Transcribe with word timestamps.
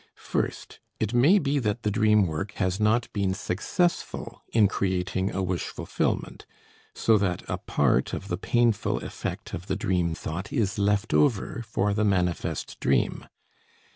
First: 0.17 0.79
It 0.99 1.13
may 1.13 1.37
be 1.37 1.59
that 1.59 1.83
the 1.83 1.91
dream 1.91 2.25
work 2.25 2.53
has 2.53 2.79
not 2.79 3.07
been 3.13 3.35
successful 3.35 4.41
in 4.51 4.67
creating 4.67 5.29
a 5.31 5.43
wish 5.43 5.65
fulfillment, 5.67 6.47
so 6.95 7.19
that 7.19 7.43
a 7.47 7.59
part 7.59 8.11
of 8.11 8.27
the 8.27 8.37
painful 8.39 8.97
effect 9.05 9.53
of 9.53 9.67
the 9.67 9.75
dream 9.75 10.15
thought 10.15 10.51
is 10.51 10.79
left 10.79 11.13
over 11.13 11.63
for 11.67 11.93
the 11.93 12.03
manifest 12.03 12.79
dream. 12.79 13.27